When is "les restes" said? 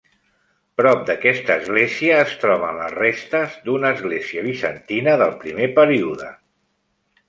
2.81-3.61